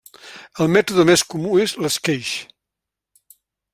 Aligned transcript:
El 0.63 0.69
mètode 0.75 1.05
més 1.09 1.23
comú 1.33 1.53
és 1.67 1.75
l'esqueix. 1.87 2.33